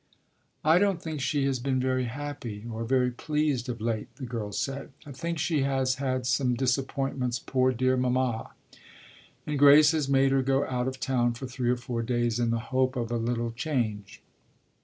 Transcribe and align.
"I 0.65 0.79
don't 0.79 0.99
think 0.99 1.21
she 1.21 1.45
has 1.45 1.59
been 1.59 1.79
very 1.79 2.05
happy 2.05 2.65
or 2.67 2.85
very 2.85 3.11
pleased 3.11 3.69
of 3.69 3.79
late," 3.79 4.07
the 4.15 4.25
girl 4.25 4.51
said. 4.51 4.91
"I 5.05 5.11
think 5.11 5.37
she 5.37 5.61
has 5.61 5.97
had 6.01 6.25
some 6.25 6.55
disappointments, 6.55 7.37
poor 7.37 7.71
dear 7.71 7.95
mamma; 7.95 8.49
and 9.45 9.59
Grace 9.59 9.91
has 9.91 10.09
made 10.09 10.31
her 10.31 10.41
go 10.41 10.65
out 10.65 10.87
of 10.87 10.99
town 10.99 11.33
for 11.35 11.45
three 11.45 11.69
or 11.69 11.77
four 11.77 12.01
days 12.01 12.39
in 12.39 12.49
the 12.49 12.57
hope 12.73 12.95
of 12.95 13.11
a 13.11 13.17
little 13.17 13.51
change. 13.51 14.23